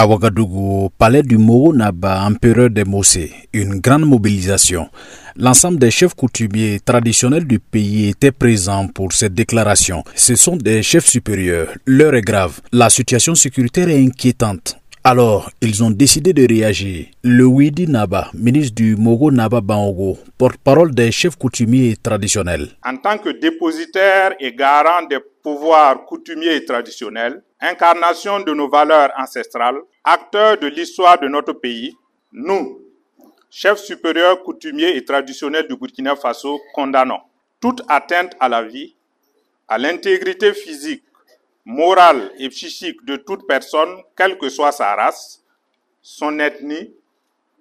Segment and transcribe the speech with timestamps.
[0.00, 4.88] À Ouagadougou, palais du Moro Naba, empereur des Mossé, une grande mobilisation.
[5.36, 10.02] L'ensemble des chefs coutumiers traditionnels du pays étaient présents pour cette déclaration.
[10.14, 11.68] Ce sont des chefs supérieurs.
[11.84, 12.62] L'heure est grave.
[12.72, 14.79] La situation sécuritaire est inquiétante.
[15.02, 17.06] Alors, ils ont décidé de réagir.
[17.24, 22.68] Le Widi Naba, ministre du Mogo Naba Bangogo, porte-parole des chefs coutumiers traditionnels.
[22.84, 29.10] En tant que dépositaire et garant des pouvoirs coutumiers et traditionnels, incarnation de nos valeurs
[29.18, 31.96] ancestrales, acteurs de l'histoire de notre pays,
[32.34, 32.82] nous,
[33.48, 37.20] chefs supérieurs coutumiers et traditionnels du Burkina Faso, condamnons
[37.58, 38.94] toute atteinte à la vie,
[39.66, 41.04] à l'intégrité physique,
[41.70, 45.42] morale et psychique de toute personne, quelle que soit sa race,
[46.02, 46.92] son ethnie,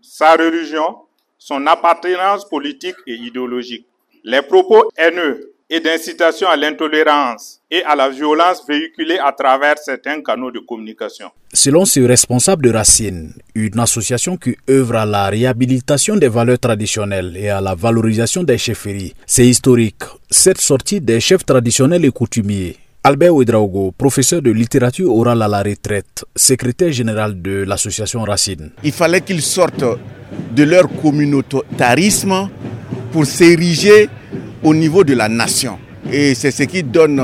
[0.00, 0.96] sa religion,
[1.38, 3.86] son appartenance politique et idéologique.
[4.24, 10.20] Les propos haineux et d'incitation à l'intolérance et à la violence véhiculée à travers certains
[10.20, 11.30] canaux de communication.
[11.52, 17.36] Selon ce responsable de Racine, une association qui œuvre à la réhabilitation des valeurs traditionnelles
[17.36, 20.02] et à la valorisation des chefferies, c'est historique.
[20.30, 25.60] Cette sortie des chefs traditionnels et coutumiers Albert Ouedraogo, professeur de littérature orale à la
[25.60, 28.70] retraite, secrétaire général de l'association Racine.
[28.84, 29.84] Il fallait qu'ils sortent
[30.54, 32.48] de leur communautarisme
[33.10, 34.08] pour s'ériger
[34.62, 35.78] au niveau de la nation.
[36.12, 37.20] Et c'est ce qui donne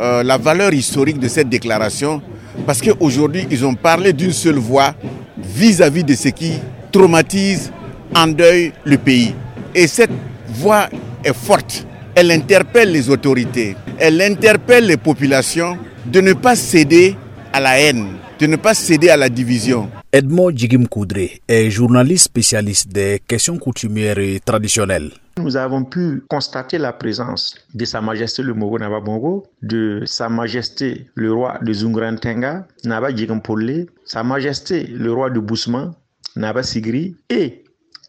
[0.00, 2.22] euh, la valeur historique de cette déclaration,
[2.64, 4.94] parce qu'aujourd'hui, ils ont parlé d'une seule voix
[5.36, 6.54] vis-à-vis de ce qui
[6.90, 7.70] traumatise,
[8.16, 9.34] endeuille le pays.
[9.74, 10.10] Et cette
[10.48, 10.88] voix
[11.22, 11.86] est forte.
[12.14, 17.16] Elle interpelle les autorités, elle interpelle les populations de ne pas céder
[17.54, 18.06] à la haine,
[18.38, 19.90] de ne pas céder à la division.
[20.12, 25.10] Edmond Djigim Koudré est journaliste spécialiste des questions coutumières et traditionnelles.
[25.38, 31.06] Nous avons pu constater la présence de Sa Majesté le Mogo Nababongo, de Sa Majesté
[31.14, 33.08] le roi de Zungrantenga, Naba
[33.42, 35.94] Pole, Sa Majesté le roi de Bousman,
[36.36, 37.64] Naba Sigri, et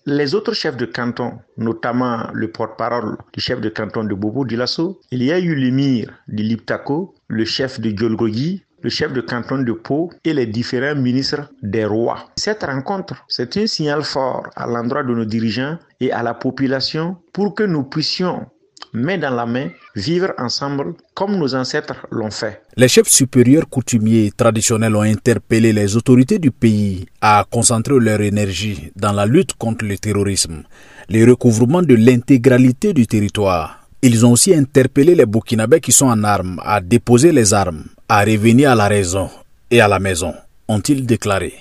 [0.06, 5.00] les autres chefs de canton, notamment le porte-parole du chef de canton de Bobo Dilasso,
[5.12, 9.60] il y a eu l'émir de Liptako, le chef de Gyolgogi, le chef de canton
[9.60, 12.30] de Pau et les différents ministres des rois.
[12.36, 17.18] Cette rencontre, c'est un signal fort à l'endroit de nos dirigeants et à la population
[17.32, 18.46] pour que nous puissions
[18.94, 22.62] main dans la main, vivre ensemble comme nos ancêtres l'ont fait.
[22.78, 28.92] Les chefs supérieurs coutumiers traditionnels ont interpellé les autorités du pays à concentrer leur énergie
[28.96, 30.64] dans la lutte contre le terrorisme,
[31.10, 33.80] le recouvrement de l'intégralité du territoire.
[34.02, 38.20] Ils ont aussi interpellé les Burkinabés qui sont en armes à déposer les armes à
[38.24, 39.30] revenir à la raison
[39.72, 40.34] et à la maison,
[40.68, 41.54] ont-ils déclaré.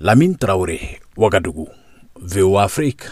[0.00, 1.68] Lamine Traoré, Ouagadougou,
[2.20, 3.02] VO Afrique.